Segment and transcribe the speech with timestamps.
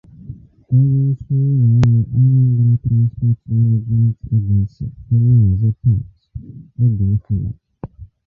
[0.75, 6.19] onyeisi ụlọọrụ 'Anambra Transport Management Agency' bụ Maazị Pat
[6.81, 7.49] Obiefuna